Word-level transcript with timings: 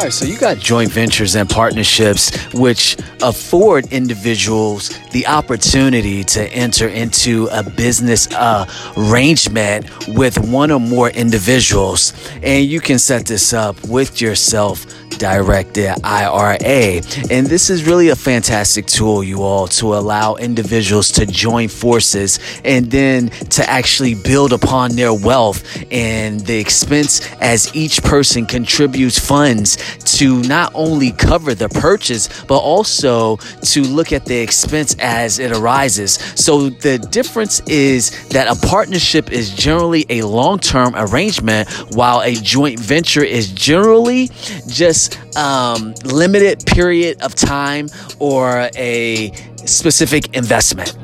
All 0.00 0.04
right, 0.04 0.12
so 0.14 0.24
you 0.24 0.38
got 0.38 0.56
joint 0.56 0.90
ventures 0.90 1.36
and 1.36 1.46
partnerships 1.46 2.34
which 2.54 2.96
afford 3.20 3.92
individuals 3.92 4.98
the 5.10 5.26
opportunity 5.26 6.24
to 6.24 6.42
enter 6.54 6.88
into 6.88 7.50
a 7.52 7.62
business 7.62 8.26
uh, 8.32 8.64
arrangement 8.96 9.84
with 10.08 10.38
one 10.38 10.70
or 10.70 10.80
more 10.80 11.10
individuals. 11.10 12.14
And 12.42 12.64
you 12.64 12.80
can 12.80 12.98
set 12.98 13.26
this 13.26 13.52
up 13.52 13.76
with 13.88 14.22
yourself 14.22 14.86
directed 15.20 15.94
IRA. 16.02 17.02
And 17.30 17.46
this 17.46 17.70
is 17.70 17.84
really 17.84 18.08
a 18.08 18.16
fantastic 18.16 18.86
tool, 18.86 19.22
you 19.22 19.42
all, 19.42 19.68
to 19.68 19.94
allow 19.94 20.36
individuals 20.36 21.12
to 21.12 21.26
join 21.26 21.68
forces 21.68 22.40
and 22.64 22.90
then 22.90 23.28
to 23.28 23.68
actually 23.68 24.14
build 24.14 24.52
upon 24.52 24.96
their 24.96 25.12
wealth 25.12 25.62
and 25.92 26.40
the 26.40 26.58
expense 26.58 27.30
as 27.40 27.72
each 27.76 28.02
person 28.02 28.46
contributes 28.46 29.18
funds 29.18 29.76
to 30.20 30.42
not 30.42 30.70
only 30.74 31.12
cover 31.12 31.54
the 31.54 31.70
purchase, 31.70 32.28
but 32.44 32.58
also 32.58 33.36
to 33.62 33.80
look 33.80 34.12
at 34.12 34.26
the 34.26 34.36
expense 34.36 34.94
as 34.98 35.38
it 35.38 35.50
arises. 35.50 36.12
So 36.34 36.68
the 36.68 36.98
difference 36.98 37.60
is 37.60 38.10
that 38.28 38.46
a 38.46 38.66
partnership 38.66 39.32
is 39.32 39.48
generally 39.54 40.04
a 40.10 40.20
long 40.22 40.58
term 40.58 40.92
arrangement, 40.94 41.70
while 41.94 42.20
a 42.20 42.34
joint 42.34 42.78
venture 42.78 43.24
is 43.24 43.50
generally 43.50 44.28
just 44.68 45.18
um, 45.38 45.94
limited 46.04 46.66
period 46.66 47.22
of 47.22 47.34
time 47.34 47.88
or 48.18 48.68
a 48.76 49.32
specific 49.64 50.36
investment. 50.36 50.94